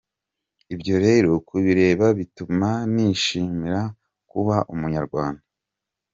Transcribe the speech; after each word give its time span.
Ibyo 0.73 0.95
rero 1.05 1.31
kubireba, 1.47 2.05
bituma 2.19 2.69
nishimira 2.93 3.81
kuba 4.31 4.55
umunyarwanda. 4.73 5.43